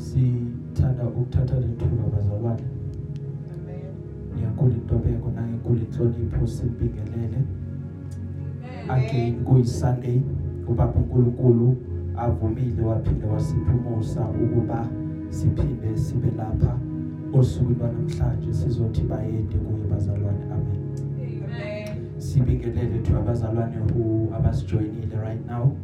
[0.00, 2.66] sithanda ukuthatha lethuba bazalwane.
[4.32, 7.40] Ngiyankulu intobeko nangenkulu inhlonipho simpingelele
[8.88, 10.20] again kuyisunday
[10.68, 11.76] ubaba uNkulunkulu
[12.16, 14.88] avumile waphinde wasipha umusa ukuba
[15.28, 16.78] siphinde sibe lapha.
[17.32, 20.44] Osukwini lwanamhlanje sizothi bayede kuye bazalwane.
[20.54, 20.80] Amen.
[22.18, 25.76] Sibingelele to abazalwane who abasijoinile right now.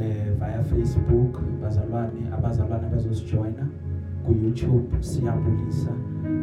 [0.00, 3.66] Eh via Facebook bazalwane abazalwane abazosijoina
[4.24, 5.90] ku YouTube siyabulisa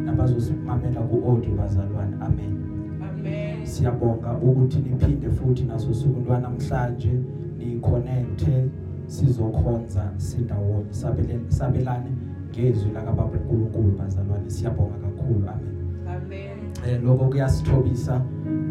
[0.04, 2.54] nabazosimamela ku audio bazalwane amen
[3.02, 3.66] Amen.
[3.66, 7.12] siyabonga ukuthi niphinde futhi naso suku lwanamhlanje
[7.58, 8.70] ni connecte
[9.06, 12.10] sizokhonza sindawonye sabelane sabelane
[12.50, 15.74] ngezwi la kaBaba uNkulunkulu bazalwane siyabonga kakhulu amen
[16.06, 16.63] Amen.
[16.86, 18.20] Eh lokho kuyasithobisa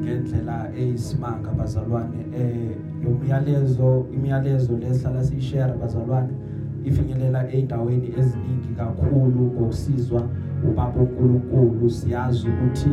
[0.02, 2.26] ngendlela eyisimanga bazalwane.
[2.36, 6.34] Eh lo myalezo imiyalezo lehlala siyishare bazalwane
[6.84, 10.22] ifinyelela eindaweni eziningi kakhulu ngokusizwa
[10.70, 11.90] ubaba uNkulunkulu.
[11.90, 12.90] Siyazi ukuthi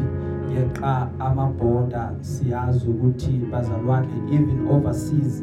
[0.54, 5.42] yeqa amabhoda siyazi ukuthi bazalwane even overseas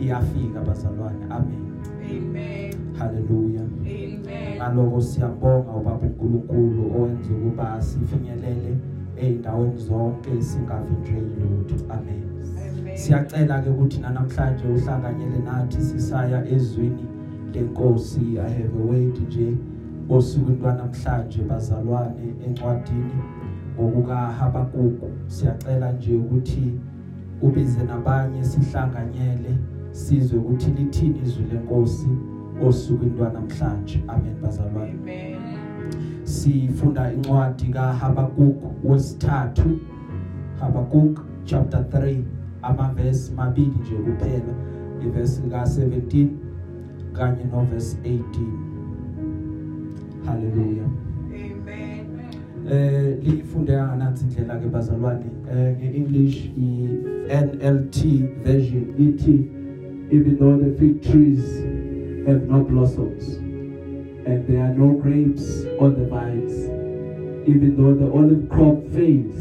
[0.00, 1.24] iyafika bazalwane.
[1.30, 1.64] Amen.
[2.10, 2.74] Amen.
[2.98, 4.56] haleluya Amen.
[4.56, 8.76] ngaloko siyambonga ubaba uNkulunkulu owenza ukuba sifinyelele
[9.20, 12.22] eindaweni zonke singavinjeki lutho amen.
[12.80, 12.96] Amen.
[12.96, 17.06] siyacela ke ukuthi namhlanje uhlanganyele nathi sisaya ezwini
[17.52, 19.56] lenkosi i have a word nje.
[20.08, 23.22] Osukwini lwanamhlanje bazalwane encwadini
[23.74, 26.80] ngokuka Habakuku siyacela nje ukuthi
[27.42, 29.58] ubize nabanye sihlanganyele
[29.90, 32.08] sizwe ukuthi lithini izwi lenkosi
[32.66, 34.04] osukwini lwanamhlanje.
[34.08, 34.90] Amen bazalwane.
[34.90, 35.47] Amen.
[36.28, 39.78] Sifunda incwadi kaHabakuk wesithathu.
[40.60, 42.22] Habakuk chapter 3
[42.62, 44.54] amavesi mabili nje kuphela
[45.06, 46.26] ivesi ka17
[47.12, 48.22] kanye noverse 18
[50.26, 50.84] haleluya
[51.24, 52.06] Amen.
[52.70, 55.24] eh lifundeka nathi indlela ke bazalwane.
[55.52, 56.88] Eh ngeEnglish i
[57.28, 58.04] NLT
[58.44, 59.50] version ithi
[60.10, 61.64] even though the fig trees
[62.26, 63.47] have no blossoms
[64.28, 66.52] and there are no grapes on the vines
[67.48, 69.38] even though the olive crop fails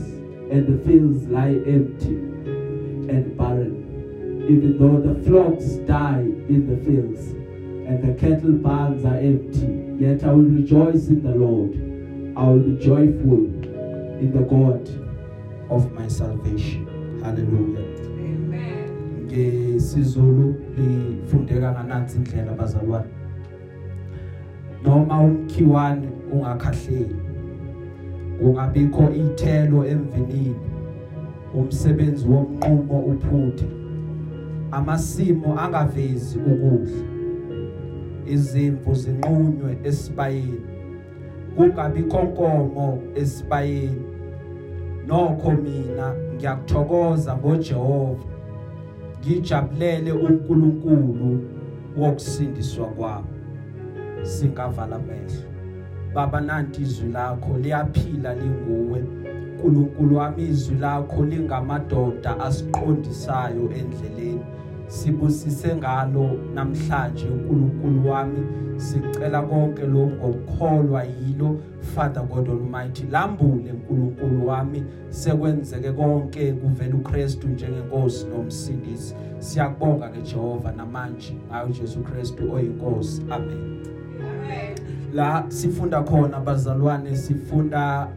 [0.51, 2.15] and the fields lie empty
[3.11, 3.75] and barren
[4.49, 7.31] even though the flocks die in the fields
[7.89, 9.67] and the cattle barns are empty
[10.03, 11.73] yet I will rejoice in the Lord
[12.37, 13.43] I will be joyful
[14.23, 14.87] in the God
[15.69, 16.87] of my salvation.
[17.23, 17.85] Hallelujah.
[18.19, 18.87] Amen.
[19.25, 23.16] ngesizulu lifundeka nganansi indlela bazalwane
[24.87, 27.15] noma umkhiwane ungakhahleli
[28.39, 30.55] kungabikho ithelo emvinini
[31.59, 33.67] umsebenzi womnqumo uphuthe
[34.71, 37.01] amasimo angavezi ukudla
[38.33, 40.67] izimvu zinqunywe esibayeni
[41.55, 44.05] kungabikho nkomo esibayeni.
[45.07, 48.25] Nokho mina ngiyakuthokoza ngoJehova
[49.19, 51.29] ngijabulele uNkulunkulu
[51.97, 53.36] wokusindiswa kwami.
[54.23, 55.43] Singavala amehlo.
[56.13, 59.03] Baba nanti izwi lakho liyaphila linguwe.
[59.57, 64.41] uNkulunkulu wami izwi lakho lingamadoda asiqondisayo endleleni.
[64.87, 68.39] Sibusise ngalo namhlanje uNkulunkulu wami.
[68.77, 71.59] Sicela konke lokho ngokukholwa yilo.
[71.79, 74.83] Father God Almighty lambule uNkulunkulu wami.
[75.09, 79.15] Sekwenzeke konke kuvela uKristu njengenkosi nomsindisi.
[79.39, 83.21] Siyakubonga ke Jehova namanje ngayo Jesu Kristu oyinkosi.
[83.29, 83.76] Amen.
[85.13, 88.07] La sifunda khona bazalwane sifunda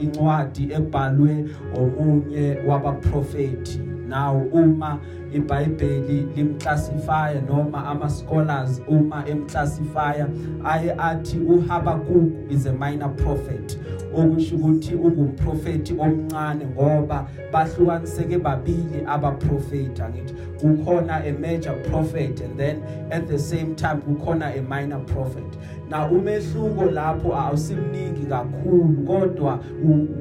[0.00, 1.44] incwadi ebhalwe
[1.74, 3.80] omunye wabaprofeti
[4.10, 4.98] now uma
[5.32, 10.26] iBhayibheli limclassify noma ama scholars uma emclassify
[10.64, 13.78] aye athi uHabakuk is a minor prophet.
[14.14, 22.82] Okusho ukuthi ungumprofeti omncane ngoba bahlukaniseke babili abaprofeti angithi kukhona a major prophet and then
[23.10, 25.58] at the same time kukhona a minor prophet.
[25.90, 29.58] Na umehluko lapho awusimningi kakhulu kodwa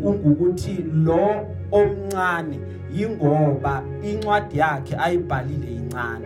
[0.04, 2.60] ungukuthi lo omncane
[2.94, 6.26] yingoba incwadi yakhe ayibhalile incane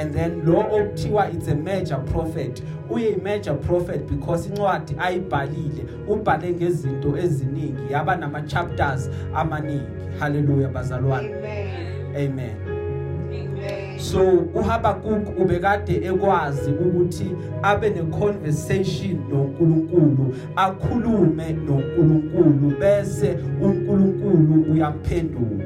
[0.00, 6.50] and then lo okuthiwa it's a major prophet uye major prophet because incwadi ayibhalile ubhale
[6.52, 9.86] ngezinto eziningi yaba nama chapters amaningi
[10.18, 11.68] haleluya bazalwane Amen.
[12.16, 12.65] amen Amen.
[13.98, 17.30] So uHabakuk ubekade ekwazi ukuthi
[17.62, 25.64] abe neconversation noNkulunkulu akhulume noNkulunkulu bese uNkulunkulu uyamphendula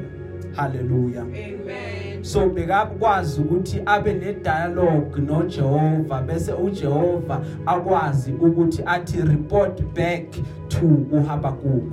[0.55, 2.23] haleluya Amen.
[2.23, 10.31] so bekakwazi ukuthi abe ne dialogue noJehova bese uJehova akwazi ukuthi athi report back
[10.67, 11.83] to uHabakuk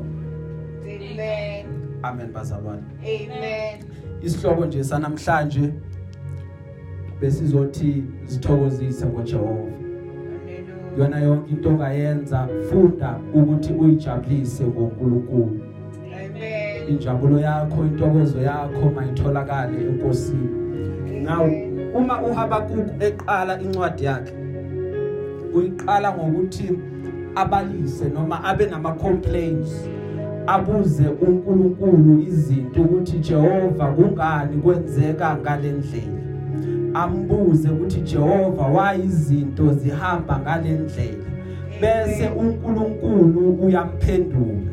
[0.85, 1.67] Amen.
[2.03, 3.85] amen bazalwane Amen.
[4.23, 5.73] isihloko nje sanamhlanje
[7.21, 9.73] besizothi sithokozise ngoJehova.
[10.99, 15.61] Yona yonke into ongayenza funda ukuthi uyijabulise ngoNkulunkulu.
[16.15, 16.89] Amen.
[16.89, 20.49] injabulo yakho intokozo yakho mayitholakale enkosini.
[21.23, 21.45] Now
[21.95, 24.33] uma uHabakuk eqala incwadi yakhe
[25.55, 26.79] uyiqala ngokuthi
[27.35, 29.89] abalise noma abe nama complaints
[30.47, 36.28] abuze uNkulunkulu izinto ukuthi Jehova kungani kwenzeka ngalendlela
[36.95, 41.29] ambuze ukuthi Jehova why izinto zihamba ngalendlela
[41.81, 44.71] bese uNkulunkulu uyamphendula.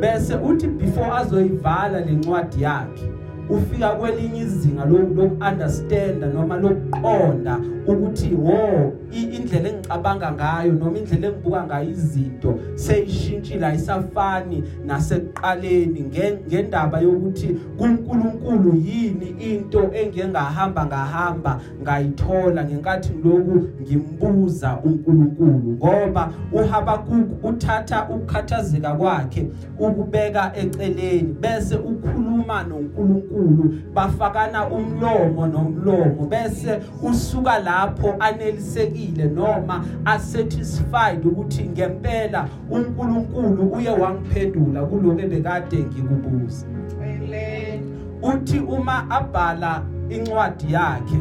[0.00, 3.10] Bese uthi before azoyivala lencwadi yakhe
[3.50, 11.90] ufika kwelinye izinga lokunderstand noma lokuqonda ukuthi wo indlela engicabanga ngayo noma indlela engibuka ngayo
[11.90, 16.00] izinto seyishintshile ayisafani nasekuqaleni
[16.48, 17.48] ngendaba yokuthi
[17.78, 25.76] kuNkulunkulu yini into engengahamba ngahamba ngayithola ngenkathi lokhu ngimbuza uNkulunkulu.
[25.76, 29.46] Ngoba uHabakuk uthatha ukukhathazeka kwakhe
[29.78, 39.05] ukubeka eceleni bese ukhuluma noNkulunkulu bafakana umlomo nomlomo bese usuka lapho anelisekile.
[39.34, 46.66] Noma asatisfied ukuthi ngempela uNkulunkulu uye wangiphendula kuloko ebekade ngikubuza.
[47.02, 47.80] Amen.
[48.22, 51.20] uthi uma abhala incwadi yakhe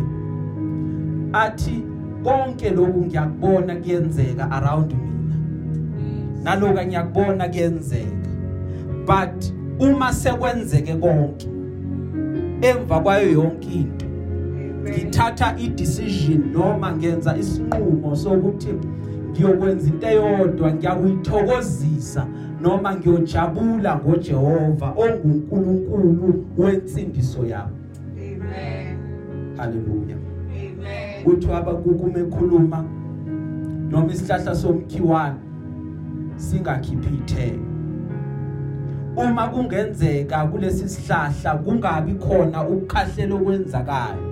[1.33, 1.83] athi
[2.23, 5.35] konke lokhu ngiyakubona kuyenzeka around mina.
[6.43, 8.29] Naloku ngiyakubona kuyenzeka.
[9.05, 11.47] But uma sekwenzeke konke
[12.61, 14.04] emva kwayo yonke into
[14.89, 18.73] ngithatha idecision noma ngenza isinqumo sokuthi
[19.31, 22.27] ngiyokwenza into eyodwa ngiyakuyithokozisa
[22.61, 27.75] noma ngiyojabula ngoJehova onguNkulunkulu wensindiso yami
[28.17, 28.97] Amen.
[29.57, 30.17] haleluya
[30.49, 31.25] Amen.
[31.25, 32.85] uthi abakukume ekhuluma
[33.89, 35.39] noma isihlahla somkhiwane
[36.35, 37.75] singakhiphi itheko
[39.17, 44.24] uma kungenzeka kulesi sihlahla kungabi khona ukukhahlela okwenzakayo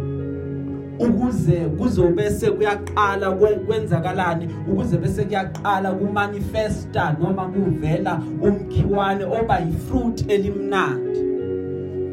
[1.00, 3.32] ukuze kuzobe sekuyaqala
[3.66, 11.20] kwenzakalani ukuze bese kuyaqala kumanifesta noma kuvela umkhiwane oba yifruit elimnandi.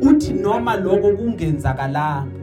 [0.02, 2.39] Uthi noma lokho kungenzakalanga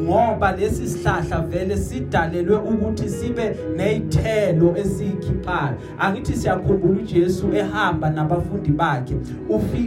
[0.00, 9.14] ngoba lesi sihlahla vele sidalelwe ukuthi sibe nezithelo esikhiphayo angithi siyakhumbula uJesu ehamba nabafundi bakhe.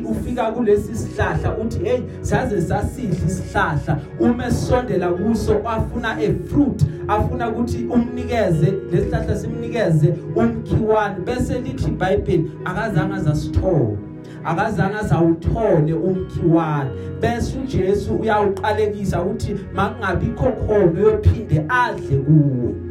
[0.06, 4.00] Ufika kulesi sihlahla uthi hey saze sasidla isihlahla.
[4.20, 11.16] Uma esondela kuso afuna a fruit afuna ukuthi umnikeze lesihlahla simnikeze umkhiwane.
[11.26, 14.11] Bese lithi iBhayibheli akazange azasithola
[14.46, 16.92] akazange azawuthole umkhiwane
[17.22, 22.91] bese uJesu uyawuqalekisa ukuthi makungabikho khona uyophinde adle kuwo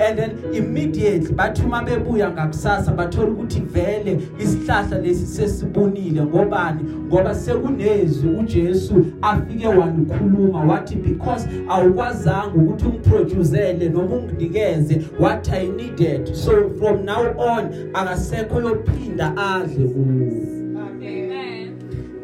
[0.00, 6.22] and then immediately bathi uma bebuya ngakusasa bathola ukuthi vele isihlahla lesi sesibonile.
[6.22, 6.82] Ngobani?
[7.06, 16.34] Ngoba sekunezwi uJesu afike walukhuluma wathi because awukwazanga ukuthi ungiproducele noma unginikeze what i needed.
[16.34, 20.56] So from now on akasekho yophinda adle kuwo
[21.02, 21.72] Amen.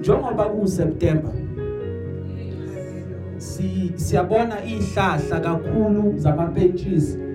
[0.01, 1.33] njengoba ku September
[3.39, 7.32] si siyabona ihlahla kakhulu zamapentshisi.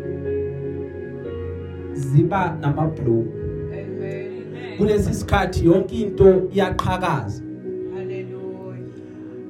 [1.98, 3.26] Ziba namabloom
[3.74, 4.78] Amen.
[4.78, 7.44] kulesi sikhathi yonke into iyaqhakaza
[7.94, 8.84] Hallelujah.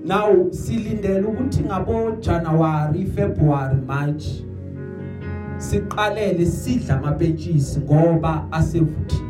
[0.06, 4.26] now silindele ukuthi ngabo January February March
[5.58, 9.28] siqalele sidla amapentshisi ngoba asevuthiwe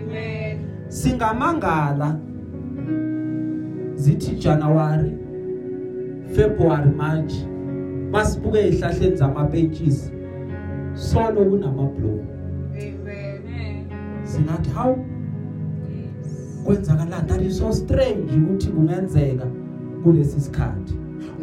[0.00, 0.58] Amen.
[0.88, 2.18] singamangala
[3.94, 5.12] zithi January
[6.34, 7.34] February March
[8.10, 10.12] masibuke ihlahleni zamapentshisi
[10.96, 12.26] solo kunamabloom
[12.74, 13.88] Amen.
[14.24, 14.96] singathi how
[16.66, 17.28] kwenzakalani?
[17.28, 19.46] That is so strange ukuthi kungenzeka
[20.02, 20.94] kulesi sikhathi.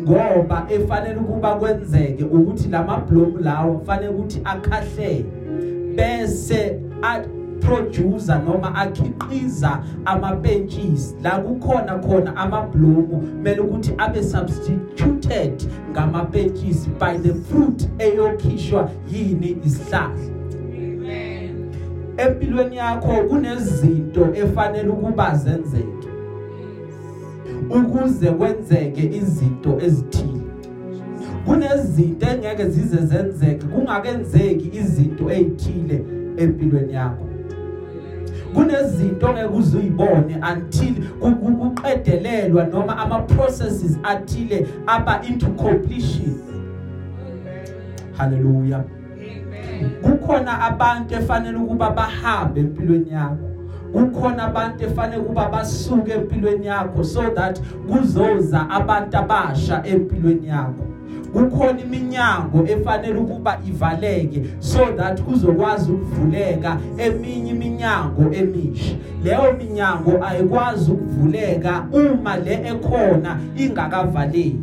[0.02, 5.26] Ngoba efanele ukuba kwenzeke ukuthi lamabloom lawo kufanele ukuthi akhahlele
[5.96, 6.80] bese
[7.65, 17.34] producer noma akhiqiza amapentshisi la kukhona khona amabloom kumele ukuthi abe substituted ngamapentshisi by the
[17.34, 19.58] fruit eyokhishwa yini?
[19.65, 20.34] Isihlahla
[22.17, 26.08] empilweni yakho kunezinto efanele ukuba zenzeke
[27.70, 30.43] ukuze kwenzeke izinto ezithile.
[31.46, 36.05] Kunezinto engeke zize zenzeke kungakenzeki izinto ezithile
[36.38, 37.33] empilweni yakho.
[38.54, 40.96] Kunezinto ongeke uzuyibone until
[41.60, 46.40] kuqedelelwa noma ama processes athile aba into completion.
[48.18, 49.90] Haleluya Amen.
[50.02, 53.50] kukhona abantu efanele ukuba bahambe empilweni yakho.
[53.94, 60.93] Kukhona abantu efanele ukuba basuke empilweni yakho so that kuzoza abantu abasha empilweni yakho.
[61.34, 68.96] Kukhona iminyango efanele ukuba ivaleke so that kuzokwazi ukuvuleka eminye iminyango emisha.
[69.24, 74.60] Leyo minyango ayikwazi ukuvuleka uma le ekhona ingakavaleki.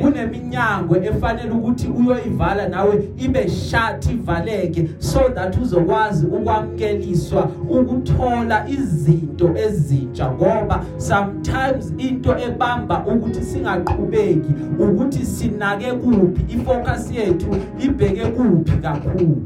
[0.00, 10.32] Kuneminyango efanele ukuthi uyoyivala nawe ibe shut ivaleke so that uzokwazi ukwamkeliswa ukuthola izinto ezintsha
[10.32, 19.42] ngoba sometimes into ebamba ukuthi singaqhubeki ukuthi sinake kuphi ifocus yethu ibheke kuphi kakhulu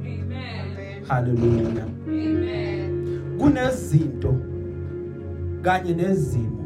[0.00, 1.04] Amen.
[1.08, 3.20] haleluya Amen.
[3.38, 4.34] kunezinto
[5.62, 6.62] kanye nezimo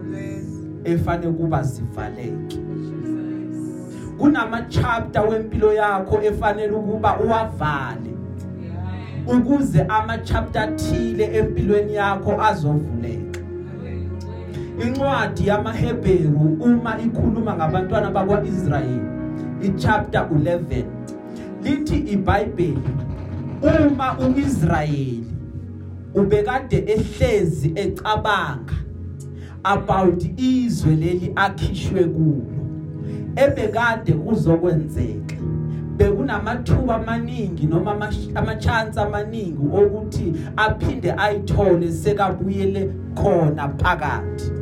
[0.00, 0.44] Amen.
[0.84, 2.67] efanele kuba zivaleke Jesus.
[4.18, 8.10] Kunama chapter wempilo yakho efanele ukuba uwavale
[9.26, 9.40] Amen.
[9.40, 13.40] ukuze ama chapter athile empilweni yakho azovuleka
[14.86, 19.08] incwadi yamaHebheru uma ikhuluma ngabantwana bakwaIsrayeli
[19.62, 20.84] ichapter 11
[21.62, 22.90] lithi iBhayibheli
[23.62, 25.26] uma uIsrayeli
[26.14, 28.74] ubekade ehlezi ecabanga
[29.64, 32.57] about izwe leli akhishwe kulo
[33.36, 35.36] ebekade kuzokwenzeka.
[35.96, 44.52] Bekunamathuba amaningi noma amachance amaningi okuthi aphinde ayithole sekabuyele khona phakathi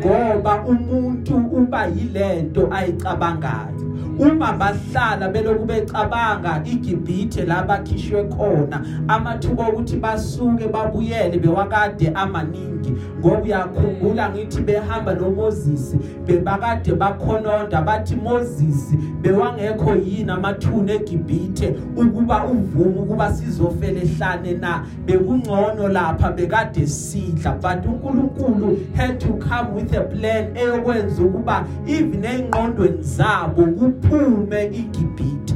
[0.00, 3.89] ngoba umuntu uba yilento ayicabangayo.
[4.20, 8.84] Uma bahlala beloku becabanga iGibhithe labakhishwe khona.
[9.08, 15.96] Amathuba ukuthi basuke babuyele bewakade amaningi ngoba uyakhumbula ngithi behamba noMoses
[16.26, 24.84] bebakade bakhononda bathi Moses bewangekho yini amathuna eGibhithe ukuba uvume ukuba sizofela ehlane na?
[25.06, 27.52] Bekungcono lapha bekade sidla.
[27.60, 33.62] But uNkulunkulu had to come with a plan eyokwenza ukuba even engqondweni zabo
[34.10, 35.54] kuphume iGibhithe.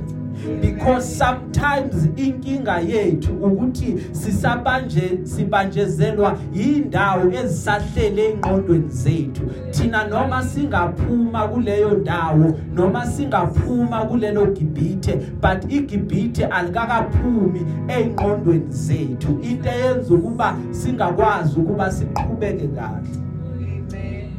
[0.61, 9.43] Because sometimes inkinga yethu ukuthi sisabanje sibanjezelwa indawo ezisahlele engqondweni zethu.
[9.71, 19.41] Thina noma singaphuma kuleyo ndawo noma singaphuma kulelo gibhithe but igibhithe alikakaphumi engqondweni zethu.
[19.43, 23.09] Into eyenza ukuba singakwazi ukuba siqhubeke kahle.
[23.57, 24.31] Amen.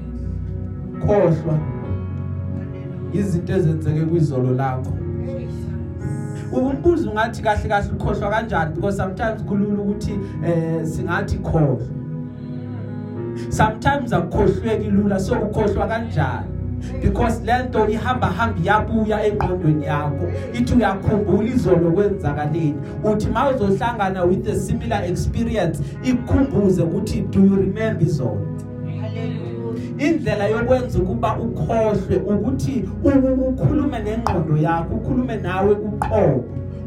[0.99, 1.74] khohlwa.
[3.19, 4.93] Izinto ezenzeke kwizolo lakho.
[6.51, 8.75] Umbuzo ungathi kahle kahle ukhohlwa kanjani?
[8.75, 11.79] Because sometimes kulula ukuthi eh singathi khohlwa
[13.49, 16.47] sometimes akukhohlweki lula so ukhohlwa kanjani?
[17.01, 20.31] Because lento ihamba hamba yabuya engqondweni yakho.
[20.53, 22.75] Ithi uyakhumbula izolo kwenzakaleni.
[23.03, 28.37] Uthi mawuzohlangana with a similar experience ikukhumbuze ukuthi do you remember izolo?
[28.37, 28.74] Hallelujah.
[29.97, 36.43] Indlela yokwenza ukuba ukhohlwe ukuthi u- ukhulume nengqondo yakho ukhulume nawe uqobo.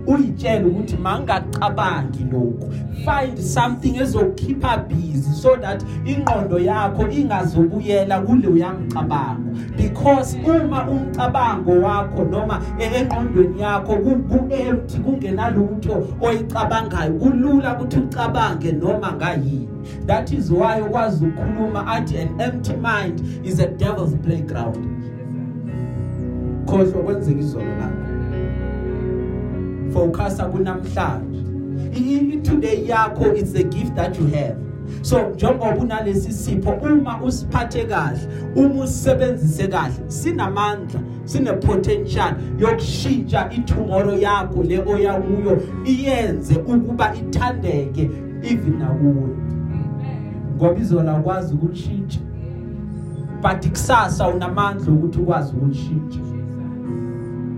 [0.08, 2.68] Uyitshela ukuthi mangacabangi lokho
[3.04, 12.24] find something ezokukhipha busy so that ingqondo yakho ingazobuyela kule uyamcabango because uma umcabango wakho
[12.24, 19.68] noma e- engqondweni yakho ku- ku-empty kungenalutho oyicabangayo kulula ukuthi ucabange noma ngayini.
[20.06, 24.78] That is why ukwazi ukukhuluma athi an empty mind is a devil's playground.
[26.66, 27.97] Khohlwa kwenzeka izolo lakho
[29.92, 31.38] focusa kunamhlanje
[31.94, 34.56] I- i- today yakho it's a gift that you have.
[35.02, 38.18] So njengoba unalesi sipho uma usiphathe kahle
[38.56, 48.10] uma usebenzise kahle sinamandla sine potential yokushintsha itomorrow yakho le oya kuyo iyenze ukuba ithandeke
[48.42, 49.28] even nakuwe.
[50.56, 52.20] Ngoba izola ukwazi ukulishintsha
[53.42, 56.18] but kusasa unamandla ukuthi ukwazi ukulishintsha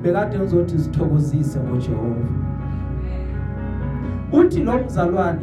[0.02, 2.28] bekade ngizothi sithokozise ngoJehova.
[4.33, 5.40] Uthi lo mzalwane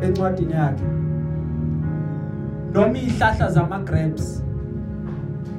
[0.00, 0.84] encwadini yakhe
[2.74, 4.44] noma ihlahla zama grapes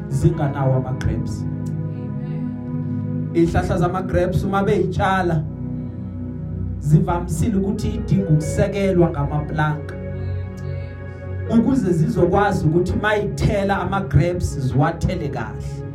[0.08, 1.46] zinganawo ama grapes
[3.34, 5.44] ihlahla zama grapes uma beyitshala
[6.80, 9.96] zivamisile ukuthi idinga ukusekelwa ngamaplanka.
[11.58, 15.89] Ukuze zizokwazi ukuthi mayithela ama grapes ziwathele kahle.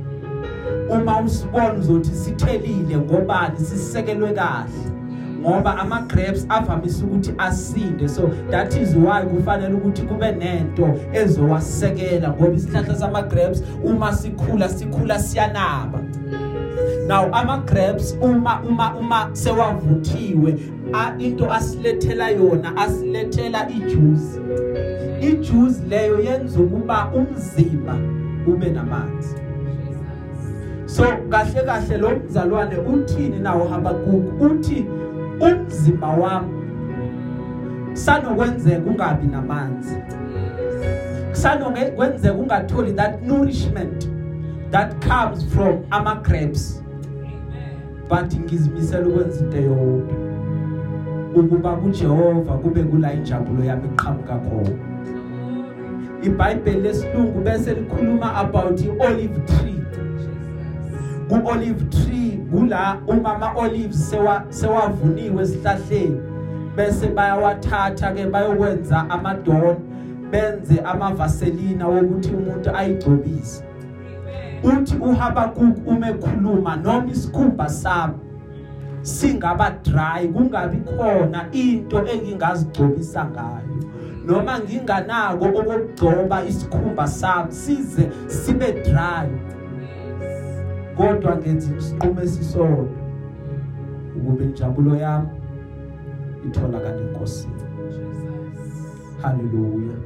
[0.90, 4.94] Uma usibona uzothi sithelile ngobani sisekelwe kahle.
[5.40, 8.08] Ngoba ama grapes avamise ukuthi asinde.
[8.08, 14.68] So that is why kufanele ukuthi kube nento ezowasekela ngoba isihlahla sama grapes uma sikhula
[14.68, 16.00] sikhula siyanaba.
[17.08, 20.58] Now ama grapes uma uma uma sewavuthiwe
[21.18, 24.40] into asilethela yona asilethela ijuice.
[25.20, 27.96] Ijuice leyo yenza ukuba umzimba
[28.46, 29.43] ube namanzi.
[30.94, 34.86] So kahle kahle lo mzalwane uthini nawo Habakuk uthi
[35.40, 36.64] umzimba wami
[37.92, 39.96] sanokwenzeka ungabi namanzi.
[41.32, 44.08] Sanokwenzeka ungatholi that nourishment
[44.70, 46.82] that comes from ama grapes.
[48.08, 50.16] But ngizimisela ukwenza into eyodwa.
[51.34, 54.78] Ukuba kuJehova kube kula injabulo yami iqhamuka khona.
[56.22, 59.80] iBhayibheli lesilungu bese likhuluma about iolive tree.
[61.28, 66.20] Ku-olive tree kula umama olives sewa sewavuniwe esihlahleni
[66.76, 69.76] bese bayawathatha ke bayokwenza amadon
[70.30, 73.64] benze amavaselina wokuthi umuntu ayigcobise.
[74.62, 78.14] Uthi uHabakuk umekhuluma noma isikhumba sami
[79.02, 83.76] singaba dry kungabi khona into engingazigcobisa ngayo.
[84.26, 89.28] Noma nginganako okugcoba isikhumba sami size sibe dry.
[90.96, 92.86] Kodwa ngenza isiqumo esisodwa
[94.16, 95.28] ukube injabulo yami
[96.46, 97.62] itholakala enkosini.
[99.22, 99.96] Haleluya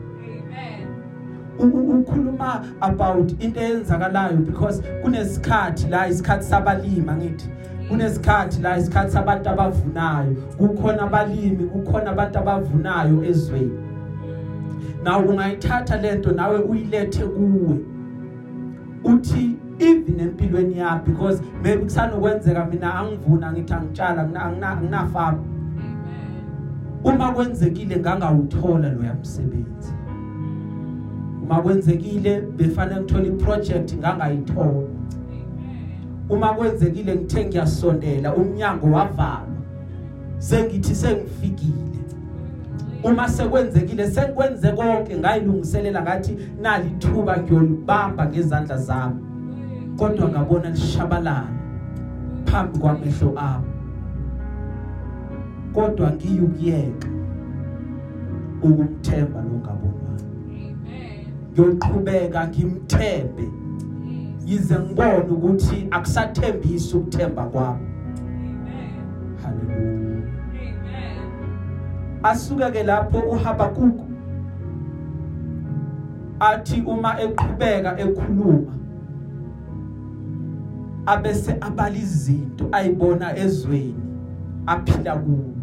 [1.59, 7.49] ukhuluma about into eyenzakalayo because kunesikhathi la isikhathi sabalima ngithi
[7.89, 10.35] kunesikhathi la isikhathi sabantu abavunayo.
[10.59, 13.79] Kukhona abalimi kukhona abantu abavunayo ezweni.
[15.03, 17.79] Nawe ungayithatha lento nawe uyilethe kuwe.
[19.05, 24.23] Uthi even empilweni yami because maybe kusanokwenzeka mina angivuna ngithi angitshala
[24.63, 25.39] anginafarm
[27.05, 29.99] uma kwenzekile ngangawuthola lo yamsebenzi
[31.49, 34.89] uma kwenzekile befanele ngithola iproject ngangayithola.
[36.29, 39.59] Uma kwenzekile ngithe ngiyasondela umnyango wavalwa.
[40.39, 41.99] Sengithi sengifikile.
[43.03, 49.28] Uma sekwenzekile sekwenze konke ngayilungiselela ngathi nalithuba ngiyolibamba ngezandla zami.
[49.99, 51.49] Kodwa ngabona lishabalala
[52.45, 53.73] phambi kwamehlo ami
[55.75, 57.09] kodwa ngiyukuyeka
[58.63, 60.27] ukumthemba lo ngabonwayo
[61.53, 63.47] ngiyoqhubeka ngimthembe.
[64.47, 67.87] Yize ngibone ukuthi akusathembisi ukuthemba kwami.
[69.43, 70.09] Haleluya
[72.23, 74.01] asuke ke lapho uHabakuk
[76.41, 78.73] athi uma eqhubeka ekhuluma
[81.09, 84.03] abese abala izinto ayibona ezweni
[84.67, 85.55] aphila kuwo.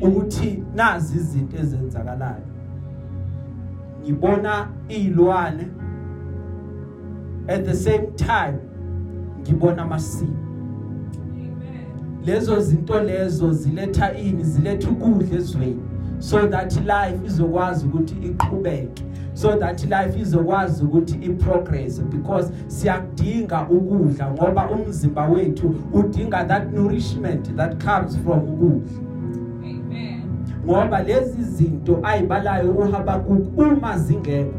[0.00, 2.46] Ukuthi nazi izinto ezenzakalayo.
[4.02, 5.66] Ngibona izilwane
[7.48, 8.58] at the same time
[9.40, 10.36] ngibona amasimo
[12.26, 15.95] lezo zinto lezo ziletha ini ziletha ukudla ezweni.
[16.18, 19.02] So that life izokwazi ukuthi iqhubeke
[19.36, 27.56] so that life izokwazi ukuthi iprogress because siyakudinga ukudla ngoba umzimba wethu udinga that nourishment
[27.56, 29.00] that comes from ukudla.
[29.62, 30.22] Amen.
[30.64, 34.54] Ngoba lezi zinto ayibalayo uHabakuk uma zingekho.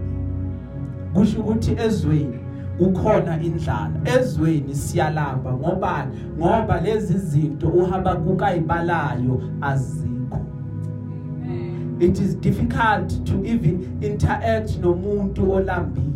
[1.13, 2.39] Kusho ukuthi ezweni
[2.77, 10.16] kukhona indlala ezweni siyalamba ngoba ngoba lezi zinto uHabakuk ayibalayo azikho
[11.99, 16.13] it is difficult to even interact nomuntu olambile.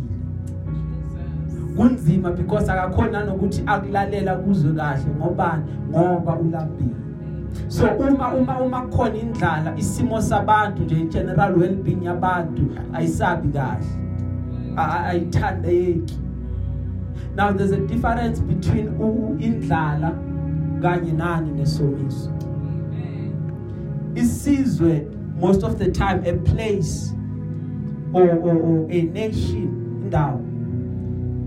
[1.76, 6.96] Kunzima because akakhona nokuthi akulalela kuzwe kahle ngoba ngoba ulambile.
[7.68, 13.86] So uma uma uma khona indlala isimo sabantu nje general well-being yabantu ayisabi kahle.
[14.76, 16.18] Ayithandeki.
[17.34, 18.88] Now there's a difference between
[19.38, 20.12] indlala
[20.80, 22.30] kanye nani nesomiso.
[24.14, 25.06] Isizwe
[25.42, 27.12] most of the time a place
[28.12, 29.68] or, or, or a nation
[30.04, 30.40] indawo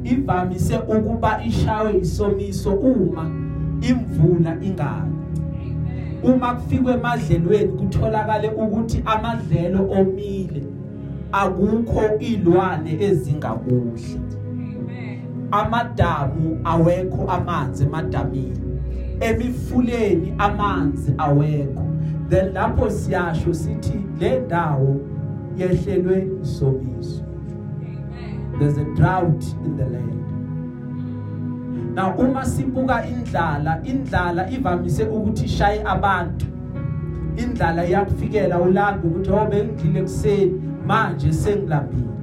[0.03, 3.31] ivamise ukuba ishawe isomiso uma
[3.81, 5.15] imvula ingani
[6.23, 10.63] uma kufikwe emadlelweni kutholakale ukuthi amadlelo omile.
[11.31, 14.21] Akukho ilwane ezingakudli
[15.51, 18.79] amadamu awekho amanzi emadamini.
[19.19, 21.84] Emifuleni amanzi awekho.
[22.29, 25.01] Then lapho siyasho sithi le ndawo
[25.57, 27.25] yehlelwe isomiso
[28.59, 30.25] there's a drought in the land.
[31.95, 36.45] Now uma sibuka indlala indlala ivamise ukuthi ishaye abantu.
[37.37, 42.14] Indlala iyakufikela ulambe ukuthi oh bengidlile kuseni manje sengilambile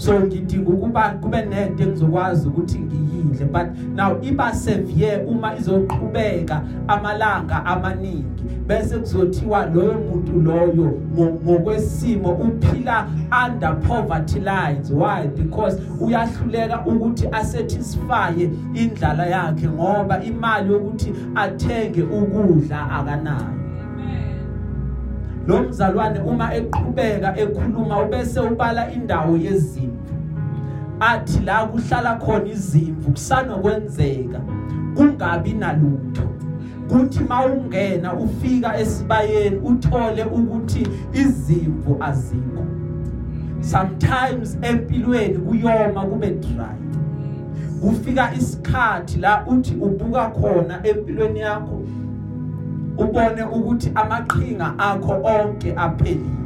[0.00, 7.66] so ngidinga ukuba kube nento engizokwazi ukuthi ngiyidle but now iba severe uma izoqhubeka amalanga
[7.66, 8.42] amaningi.
[8.66, 13.06] Bese kuzothiwa loyo muntu loyo ngo- ngokwesimo uphila
[13.46, 14.90] under poverty lines.
[14.90, 15.26] Why?
[15.36, 23.59] Because uyahluleka ukuthi asatisfy indlala yakhe ngoba imali yokuthi athenge ukudla akanayo
[25.46, 30.14] lo mzalwane uma eqhubeka ekhuluma ubese ubala indawo yezimvu.
[31.00, 34.40] Athi la kuhlala khona izimvu kusanokwenzeka
[34.96, 36.22] kungabi nalutho.
[36.88, 42.66] Kuthi mawungena ufika esibayeni uthole ukuthi izimvu azikho.
[43.60, 46.76] Sometimes empilweni kuyoma kube dry.
[47.80, 51.82] Kufika isikhathi la uthi ubuka khona empilweni yakho
[53.04, 56.40] ubone ukuthi amaqhinga akho onke aphelile.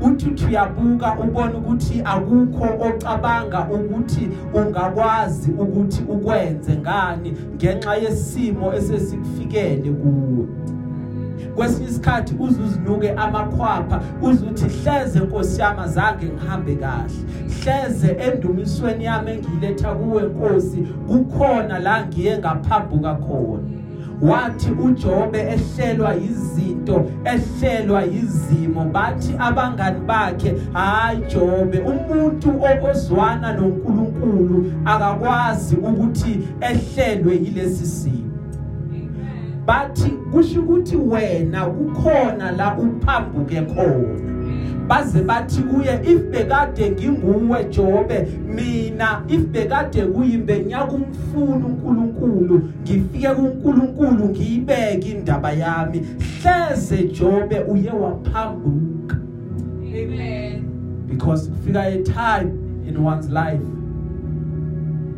[0.00, 10.46] Uthi uyabuka ubone ukuthi akukho ocabanga ukuthi ungakwazi ukuthi ukwenze ngani ngenxa yesimo esesikufikele kuwe.
[11.54, 17.14] Kwesinye isikhathi uzuzinuke amakhwapha uzuthi hleze Nkosi yami azange ngihambe kahle.
[17.62, 20.86] Hleze endumisweni yami engiletha kuwe Nkosi.
[21.06, 23.71] Kukhona la ngiye ngaphambuka khona.
[24.22, 35.76] Wathi uJobe ehlelwa izinto ehlelwa izimo bathi abangani bakhe hayi Jobe umuntu okozwana noNkulunkulu akakwazi
[35.76, 38.32] ukuthi ehlelwe yilesi simo.
[39.66, 44.31] Bathi kusho ukuthi wena kukhona la uphambuke khona.
[44.88, 54.28] Baze bathi kuye if bekade nginguwe Jobe mina if bekade kuyimbe nyakumfuna uNkulunkulu ngifike kuNkulunkulu
[54.28, 55.98] ngiyibeke indaba yami
[56.42, 59.16] hleze Jobe uye waphambuka
[59.94, 60.64] Amen.
[61.08, 62.50] because fika a time
[62.88, 63.60] in one's life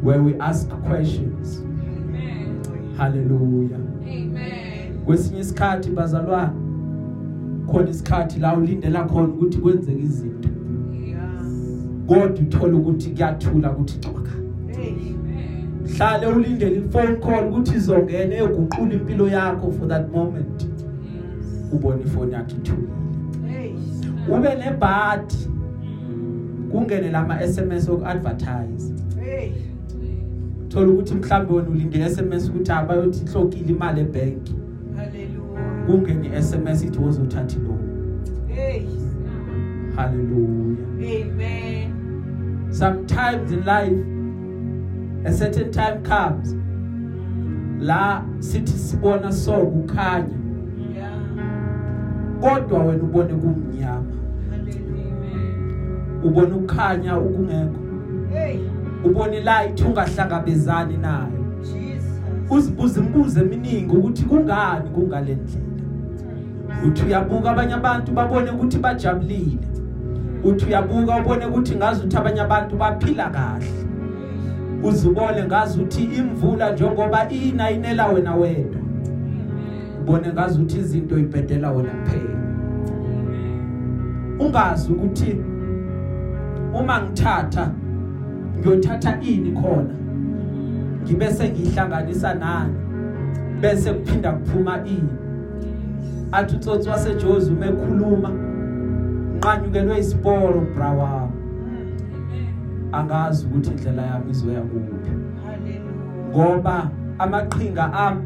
[0.02, 2.60] where we ask questions Amen.
[2.96, 4.98] hallelujah Amen.
[5.04, 6.52] kwesinye isikhathi bazalwane
[7.66, 10.48] khona isikhathi la ulindela khona ukuthi kwenzeke izinto.
[12.06, 14.30] Kodwa uthola ukuthi kuyathula ukuthi xwaka
[15.96, 20.66] hlale ulindele iphone call ukuthi izongena eguqula impilo yakho for that moment.
[21.72, 22.88] Ubone ifone yakho ithulile.
[24.28, 25.36] Ube nebhadi
[26.70, 28.92] kungene lama SMS okuadvertise.
[29.20, 29.52] Hey.
[30.74, 34.63] thola ukuthi mhlambe wena ulinde SMS ukuthi abayothi ihlokile imali ebank.
[35.86, 37.78] Kungene SMS ithi wozothatha lo
[38.54, 38.82] Hey.
[39.96, 41.92] hallelujah Amen.
[42.70, 44.04] sometimes in life
[45.24, 46.56] a certain time comes
[47.80, 50.34] la sithi sibona so kukhanya
[50.96, 51.12] Yeah.
[52.40, 54.04] kodwa wena ubone kumnyama
[54.50, 56.24] Hallelujah.
[56.24, 57.78] ubone ukukhanya ukungekho
[58.32, 58.58] Hey.
[59.04, 62.20] ubone light ungahlangabezani nayo Jesus.
[62.50, 65.63] uzibuza imibuzo eminingi ukuthi kungani kungalendlela
[66.86, 69.58] uthi uyabuka abanye abantu babone ukuthi bajabulile.
[70.44, 73.66] Uthi uyabuka ubone ukuthi ngazi ukuthi abanye abantu baphila kahle.
[74.82, 78.80] Uzibone ngazi ukuthi imvula njengoba ina inela wena wedwa.
[80.00, 82.40] Ubone ngazi ukuthi izinto ibhedela wena kuphela.
[84.38, 85.40] Ungazi ukuthi
[86.74, 87.70] uma ngithatha
[88.58, 89.94] ngiyothatha ini khona?
[91.02, 92.74] Ngibe sengihlanganisa nani?
[93.60, 95.23] Bese kuphinda kuphuma ini?
[96.36, 98.30] Athi utsotsi waseJozi uma ekhuluma
[99.36, 101.32] nqanyukelwe isiporo bra wami
[102.92, 105.12] angazi ukuthi indlela yami izoya kuphi.
[105.46, 106.28] Hallelujah.
[106.30, 108.22] ngoba amaqhinga ami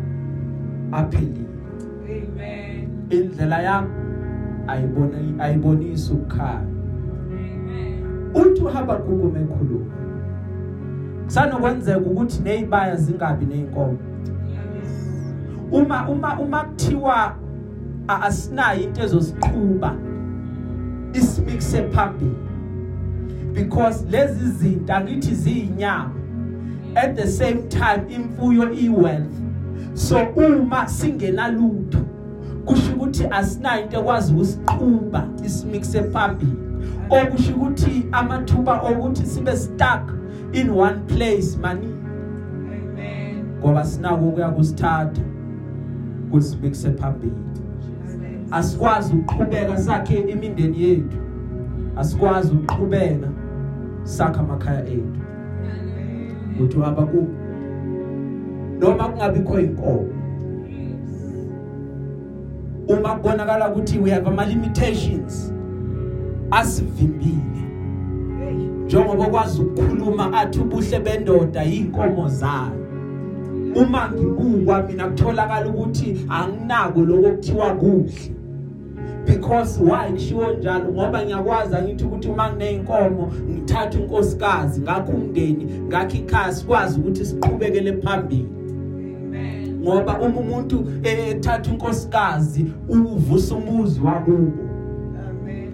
[0.92, 1.44] aphelile
[2.04, 2.88] Amen.
[3.10, 3.88] indlela yami
[4.66, 8.34] ayiboni ayibonisi ukukhanya Amen.
[8.34, 9.94] uthi uHabakuku ekhuluma
[11.24, 13.98] kusanokwenzeka ukuthi nezibaya zingabi nezinkomo
[15.72, 17.34] uma uma uma kuthiwa a-
[18.08, 19.96] asinayo into ezosiqhuba
[21.12, 22.36] isimixe phambili
[23.54, 26.14] because lezi zinto angithi ziyinyama.
[26.94, 29.34] At the same time imfuyo iwealth.
[29.94, 31.98] So uma singenalutho
[32.64, 36.56] kusho ukuthi asinayo into ekwazi ukusiqhuba isimixe phambili
[37.10, 40.12] okusho ukuthi amathuba okuthi sibe stuck
[40.52, 41.86] in one place mani?
[41.86, 43.44] Amen.
[43.60, 45.22] ngoba sinako ukuya kusithatha
[46.30, 47.47] kusibekise phambili
[48.50, 51.18] asikwazi ukuqhubeka sakhe imindeni yethu.
[51.96, 53.28] Asikwazi ukuqhubeka
[54.02, 55.20] sakha amakhaya ethu.
[56.60, 57.28] Uthi hamba ku
[58.80, 60.12] noma kungabikho inkomo.
[62.88, 65.52] Uma kubonakala ukuthi we have ama limitations
[66.50, 67.62] asivimbile.
[68.84, 72.88] Njengoba kwazi ukukhuluma athi ubuhle bendoda inkomo zayo
[73.74, 78.37] uma ngibukwa mina kutholakala ukuthi anginako lokuthiwa kuhle.
[79.28, 86.16] Because why kushiwo njalo ngoba ngiyakwazi angithi ukuthi uma ngineyinkomo ngithatha unkosikazi ngakho umndeni ngakho
[86.16, 88.48] ikhaya sikwazi ukuthi siqhubekele phambili
[89.26, 89.80] Amen.
[89.80, 94.52] ngoba uma umuntu ethatha unkosikazi uvusa umuzi wakubo
[95.30, 95.70] Amen.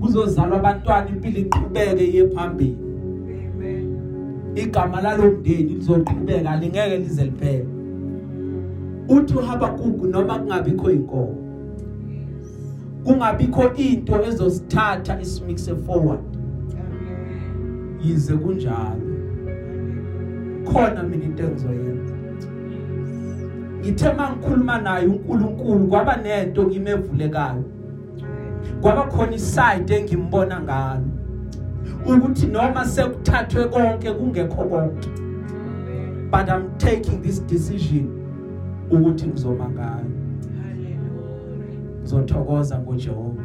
[0.00, 2.78] kuzozalwa abantwana impilo iqhubeke iye phambili
[3.54, 3.98] Amen.
[4.54, 7.66] igama lalomndeni lizoqhubeka lingeke lize liphele
[9.08, 11.45] uthi uHabakuku noma kungabikho inkomo
[13.06, 16.20] kungabikho into ezosithatha isimikise forward.
[16.72, 17.98] Amen.
[18.02, 19.02] yize kunjalo.
[20.64, 22.16] Khona mina into engizoyenza
[23.80, 27.64] ngithe mangikhuluma naye uNkulunkulu kwaba nento kimi evulekayo
[28.80, 31.06] kwaba khona iside engimbona ngalo.
[32.06, 35.08] Ukuthi noma sekuthathwe konke kungekho konke.
[36.30, 38.06] But i'm taking this decision
[38.90, 40.15] ukuthi ngizoma ngayo.
[40.15, 40.15] Hallelujah.
[42.10, 43.42] Ngizothokoza ngoJehova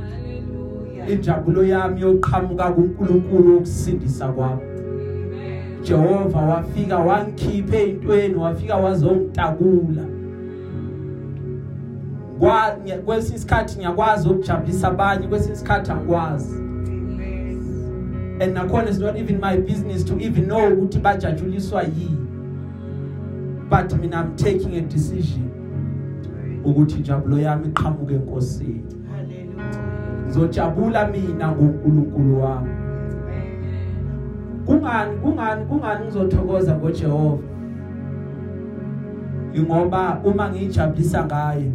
[0.00, 1.10] Hallelujah.
[1.10, 5.82] injabulo yami yoqhamuka kuNkulunkulu ukusindisa kwami Amen.
[5.82, 10.02] Jehova wafika wangikhipha ezintweni wafika wazongitakula
[12.38, 18.38] kwa nye- kwesinye isikhathi ngiyakwazi ukujabulisa abanye kwesinye isikhathi angikwazi Amen.
[18.42, 22.18] and nakhona it's not even my business to even know ukuthi bajajuliswa yini
[23.70, 25.48] but mina i'm taking a decision
[26.64, 30.24] ukuthi injabulo yami iqhamuke enkosini Hallelujah.
[30.24, 34.64] ngizojabula mina ngoNkulunkulu wami Amen.
[34.66, 37.42] kungani kungani kungani ngizothokoza ngoJehova
[39.54, 41.70] ingoba uma ngijabulisa ngaye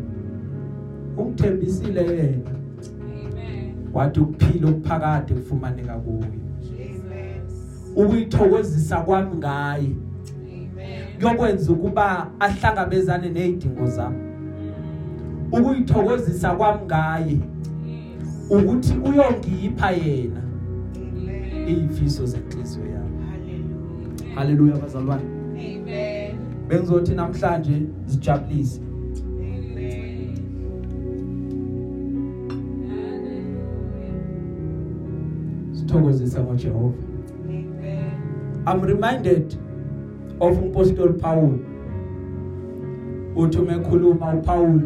[1.17, 2.51] ungithembisile yena
[2.91, 3.75] Amen.
[3.93, 7.41] wathi ukuphila okuphakade kufumaneka kuye Amen.
[7.95, 9.91] ukuyithokozisa kwami ngaye
[10.43, 11.17] Amen.
[11.19, 14.17] kuyokwenza ukuba ahlangabezane nezidingo zami
[15.51, 18.51] ukuyithokozisa kwami ngaye Yes.
[18.51, 20.41] ukuthi uyongipha yena
[20.95, 21.67] Amen.
[21.69, 24.35] izifiso zenhliziyo yami Hallelujah.
[24.35, 25.23] haleluya bazalwane
[25.55, 26.35] Amen.
[26.69, 28.81] bengizothi namhlanje sijabulise
[29.39, 30.37] Amen.
[32.89, 34.15] Hallelujah.
[35.71, 36.93] sithokozise ngoJehova
[37.45, 38.11] Amen.
[38.67, 39.55] I'm reminded
[40.39, 41.59] of umpostoli Paul
[43.35, 44.81] uthi umekhuluma uPaul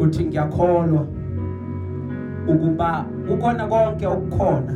[0.00, 1.06] uthi ngiyakholwa
[2.48, 4.74] ukuba kukhona konke okukhona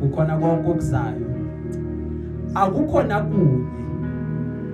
[0.00, 1.26] kukhona konke okuzayo.
[2.54, 3.78] Akukhona kunye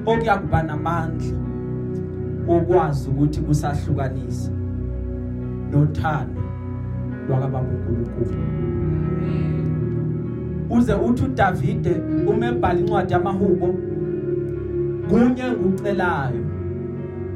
[0.07, 1.37] okuyakuba namandla
[2.49, 4.53] okwazi ukuthi kusahlukanisa
[5.71, 6.43] nothando
[7.29, 8.37] lwakababa uNkulunkulu
[10.71, 11.95] uze uthi uDavide
[12.29, 13.69] uma ebhala incwadi yamahubo
[15.09, 16.45] kunye ngucelayo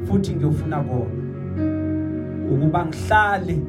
[0.05, 1.18] futhi ngiyofuna kona.
[2.51, 3.61] Ukuba ngihlale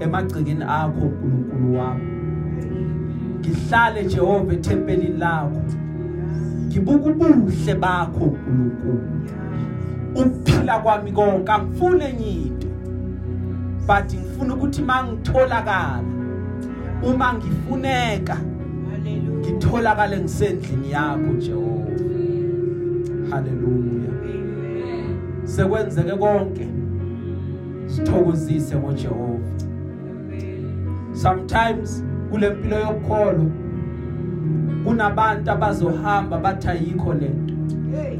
[0.00, 2.04] emagcikeni akho uNkulunkulu wami.
[3.38, 5.62] Ngihlale Jehova ethempelini lakho.
[6.66, 9.00] Ngibuka ubuhle bakho uNkulunkulu
[10.14, 12.68] ukuphila kwami konke angifune enye into
[13.86, 16.04] but ngifuna ukuthi mangitholakala
[17.02, 18.36] uma ngifuneka
[19.40, 21.90] ngitholakale ngisendlini yakho Jehova.
[23.30, 24.10] Haleluya
[25.44, 26.68] sekwenzeke konke.
[27.96, 29.38] Sithokozise ngoJehova
[31.12, 33.46] sometimes kulempilo yokukholwa
[34.84, 37.54] kunabantu abazohamba bathi ayikho lento
[37.94, 38.18] Hey.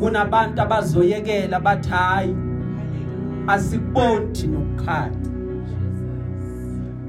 [0.00, 2.36] kunabantu abazoyekela bathi hayi
[3.46, 5.16] asikuboni thina ukukhanya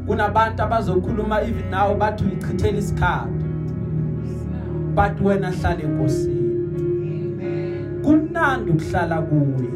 [0.08, 3.46] kunabantu abazokhuluma even nawe bathi uyichithela isikhathi
[4.96, 6.56] but wena hlala enkosini
[7.40, 8.02] Amen.
[8.04, 9.70] kumnandi ukuhlala kuye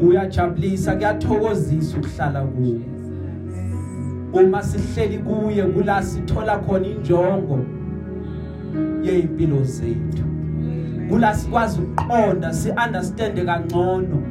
[0.00, 2.96] kuyajabulisa kuyathokozisa ukuhlala kuye
[4.32, 7.58] uma sihleli kuye kula sithola khona injongo
[9.02, 10.24] yezimpilo zethu.
[11.08, 14.22] Kula sikwazi ukuqonda siunderstand kangcono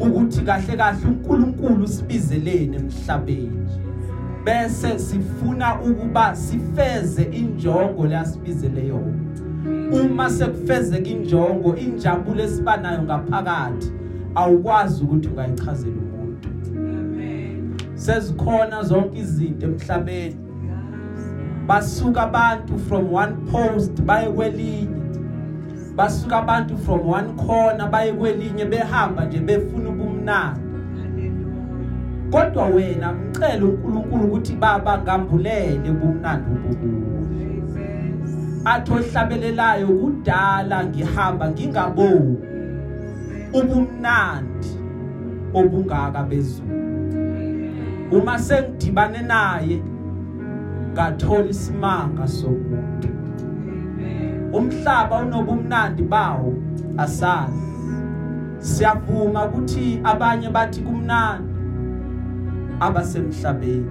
[0.00, 3.68] ukuthi kahle kahle uNkulunkulu usibizelene emhlabeni.
[4.44, 9.14] Bese sifuna ukuba sifeze injongo lasibizele yona.
[9.92, 13.92] Uma sekufezeka injongo injabulo esibanayo ngaphakathi
[14.34, 16.48] awukwazi ukuthi ungayichazela umuntu.
[16.76, 17.74] Amen.
[17.94, 20.36] sezikhona zonke izinto emhlabeni.
[21.66, 24.88] Basuka abantu from one post baye kwelinye.
[25.96, 30.60] Basuka abantu from one corner baye kwelinye behamba nje befuna ubumnandi.
[31.00, 32.30] Hallelujah.
[32.30, 38.64] kodwa wena mcela uNkulunkulu ukuthi baba ngambulele ubumnandi ubukuwe Jesus.
[38.64, 42.47] athi ohlabelelayo kudala ngihamba ngingaboni.
[43.52, 44.68] Ubumnandi
[45.54, 46.78] obungaka bezulu.
[48.12, 49.82] Uma sengidibane naye
[50.92, 53.08] ngathola isimanga somuntu
[54.52, 56.54] umhlaba unobumnandi bawo
[56.96, 57.68] asazi.
[58.58, 61.52] Siyavuma ukuthi abanye bathi kumnandi
[62.80, 63.90] abasemhlabeni.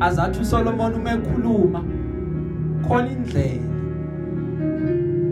[0.00, 1.80] Azathi uSolomon uma ekhuluma
[2.86, 3.74] khona indlela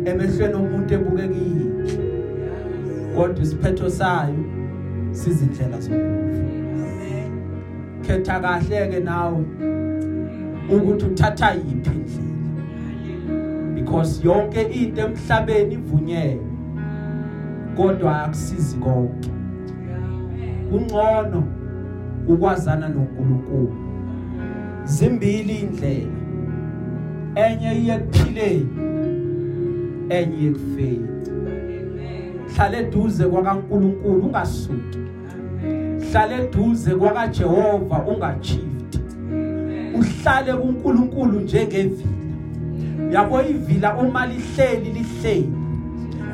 [0.05, 1.72] emehlweni omuntu ebukekile
[3.17, 4.45] kodwa isiphetho sayo
[5.11, 5.97] sizindlela zokufa.
[5.97, 7.33] Amen.
[8.03, 9.45] khetha kahle ke nawe
[10.71, 13.75] ukuthi uthatha yiphi indlela.
[13.75, 16.47] Because yonke into emhlabeni ivunyelwe
[17.77, 19.31] kodwa akusizi konke.
[20.71, 21.45] Kungcono
[22.29, 23.75] ukwazana noNkulunkulu.
[24.85, 26.23] Zimbili indlela.
[27.35, 28.69] Enye iye kuphileni
[30.09, 30.51] enye iye
[32.53, 32.79] kufeni Amen.
[32.79, 34.99] hlala eduze kwakaNkulunkulu ungasuki.
[35.35, 36.01] Amen.
[36.11, 38.73] hlala eduze kwakaJehova ungachifti
[39.95, 42.11] uhlale kuNkulunkulu njengevila.
[43.11, 45.53] Yabo ivila uma lihleli lihleli.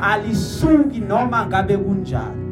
[0.01, 2.49] Alisuki noma ngabe kunjani.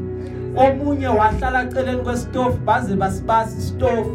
[0.57, 4.11] Omunye wahlala eceleni kwesitofu baze basibasa isitofu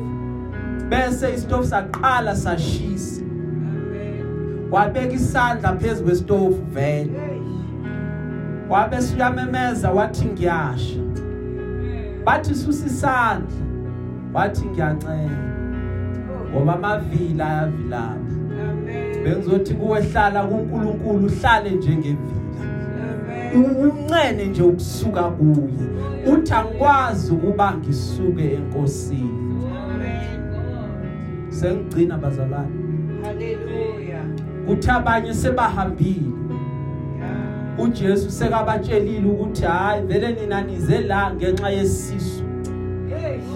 [0.90, 3.22] bese isitofu saqala sashisa.
[3.22, 4.72] Amen.
[4.72, 7.12] wabeka isandla phezulu kwesitofu vele.
[7.20, 7.41] Hey.
[8.72, 11.00] Wabe siyamemeza wathi ngiyasha.
[12.26, 13.48] Bathi susa isandla.
[14.34, 15.52] Wathi ngiyancela.
[16.52, 18.18] Ngoba amavila ayavilapha.
[19.24, 22.42] Bengizothi kuwe hlala kuNkulunkulu uhlale njengevila.
[23.56, 26.34] Uncene nje ukusuka kuye.
[26.34, 29.62] Uthi angikwazi ukuba ngisuke enkosini.
[31.50, 32.72] Sengigcina bazalwane.
[33.24, 34.26] Hallelujah.
[34.68, 36.41] kuthi abanye sebahambile.
[37.82, 42.44] uJesu sekabatshelile ukuthi hayi vele nina nize la ngenxa yesisu.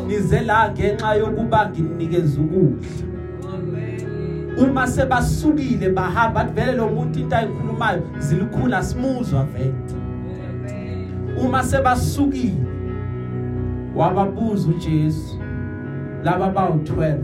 [0.08, 2.90] Nize la ngenxa yokuba nginikeza ukudla.
[4.58, 9.74] Uma sebasukile bahamba athi vele lo muntu into ayikhulumayo zilikhula simuzwa vele.
[11.42, 12.66] Uma sebasukile
[13.96, 15.40] wababuza uJesu
[16.24, 17.18] laba bawu12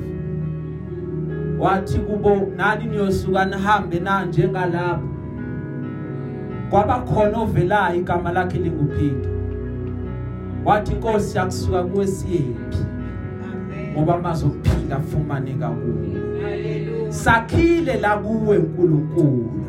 [1.59, 5.10] wathi kubo nani niyosuka nihambe na njengalapha
[6.71, 9.29] kwaba khona ovelayo igama lakhe linguPeter
[10.65, 12.85] wathi inkosi yakusuka kuwe siyephi
[13.93, 17.11] ngoba mazokuphila fumaneka kuwe Hallelujah.
[17.13, 19.60] sakhile la kuwe uNkulunkulu.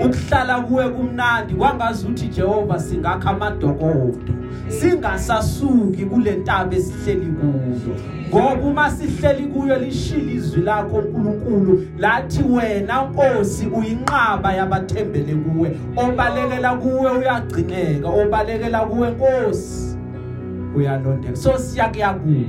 [0.00, 4.34] Ukuhlala kuwe kumnandi kwangazuthi Jehova singakha amadokodo
[4.68, 7.96] singasasuki kule ntaba esihleli kuyo.
[8.28, 15.76] Ngoba uma sihleli kuyo lishila izwi lakho uNkulunkulu lathi wena Nkosi uyinqaba yabathembele kuwe.
[15.96, 18.08] Obalekela kuwe uyagcineka.
[18.08, 19.98] Obalekela kuwe Nkosi
[20.76, 21.36] uyalondeka.
[21.36, 22.48] So siyakuya kuphi?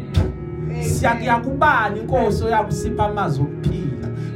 [0.81, 3.94] Siyakuya kubani inkosi oyakusipha amazwi okuphila?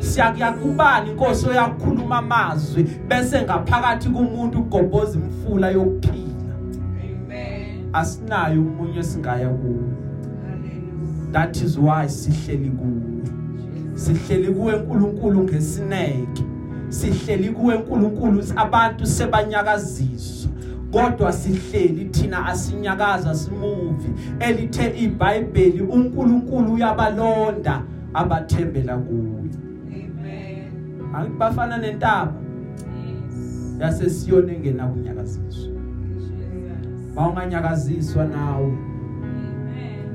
[0.09, 6.53] Siyakuya kubani inkosi oyakukhuluma amazwi bese ngaphakathi kumuntu ugobhoza imfula yokuphila?
[7.03, 7.89] Amen.
[7.93, 9.83] asinayo umunye singaya kuwo.
[10.47, 11.31] Hallelujah.
[11.31, 12.91] that is why sihleli kuwe
[13.93, 16.43] sihleli kuwe uNkulunkulu ngesineke.
[16.89, 20.51] Sihleli kuwe uNkulunkulu abantu sebanyakaziswa.
[20.91, 24.09] Kodwa sihleli thina asinyakaza simuvi.
[24.39, 27.81] Elithe iBhayibheli uNkulunkulu uyabalonda
[28.13, 29.68] abathembela kuye
[31.13, 31.31] Amen.
[31.31, 32.33] angibafana nentaba.
[33.79, 35.73] Yasesiyone engena kunyakaziswa.
[37.15, 38.77] Mawunganyakaziswa nawe.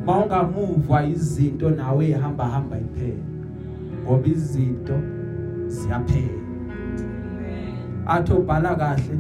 [0.07, 3.25] Mawungamuvwa izinto nawe ehamba hamba iphela.
[4.05, 5.01] Ngoba izinto
[5.67, 6.45] ziyaphela.
[8.07, 9.19] Athi obhala kahle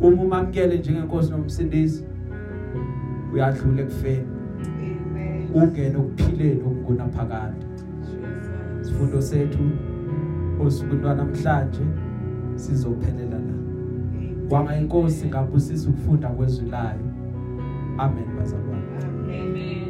[0.00, 2.04] uma umamkele njengenkosi nomsindisi
[3.32, 4.26] uyadlula ekufeni.
[5.54, 7.66] Ungene ukuphileni okungunaphakade.
[8.80, 9.58] Isifundo sethu
[10.66, 11.80] osukwini namhlanje
[12.54, 13.54] sizophelela la.
[14.48, 17.08] Kwanga inkosi ngabusisa ukufunda kwezwi layo.
[17.98, 18.82] Amen bazalwane.
[19.28, 19.87] Amen.